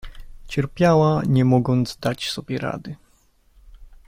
[0.47, 2.95] Cierpiała nie mogąc dać sobie rady.